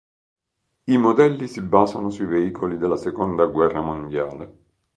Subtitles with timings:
[0.87, 4.53] I modelli si basano sui veicoli della seconda guerra mondiale.